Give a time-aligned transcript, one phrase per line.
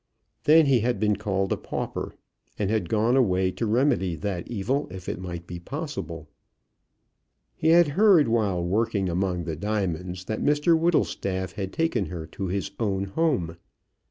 [0.45, 2.15] Then he had been called a pauper,
[2.57, 6.27] and had gone away to remedy that evil if it might be possible.
[7.53, 12.47] He had heard while working among the diamonds that Mr Whittlestaff had taken her to
[12.47, 13.57] his own home.